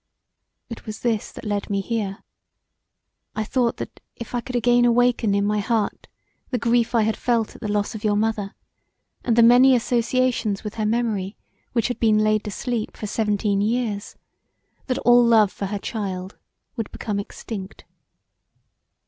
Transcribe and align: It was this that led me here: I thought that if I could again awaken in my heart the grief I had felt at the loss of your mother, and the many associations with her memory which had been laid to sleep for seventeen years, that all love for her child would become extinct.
It 0.67 0.87
was 0.87 1.01
this 1.01 1.31
that 1.31 1.45
led 1.45 1.69
me 1.69 1.79
here: 1.79 2.23
I 3.35 3.43
thought 3.43 3.77
that 3.77 3.99
if 4.15 4.33
I 4.33 4.41
could 4.41 4.55
again 4.55 4.83
awaken 4.83 5.35
in 5.35 5.45
my 5.45 5.59
heart 5.59 6.07
the 6.49 6.57
grief 6.57 6.95
I 6.95 7.03
had 7.03 7.15
felt 7.15 7.53
at 7.53 7.61
the 7.61 7.71
loss 7.71 7.93
of 7.93 8.03
your 8.03 8.15
mother, 8.15 8.55
and 9.23 9.35
the 9.35 9.43
many 9.43 9.75
associations 9.75 10.63
with 10.63 10.73
her 10.73 10.87
memory 10.87 11.37
which 11.73 11.87
had 11.87 11.99
been 11.99 12.17
laid 12.17 12.43
to 12.45 12.49
sleep 12.51 12.97
for 12.97 13.05
seventeen 13.05 13.61
years, 13.61 14.15
that 14.87 14.97
all 15.05 15.23
love 15.23 15.51
for 15.51 15.67
her 15.67 15.77
child 15.77 16.35
would 16.77 16.91
become 16.91 17.19
extinct. 17.19 17.85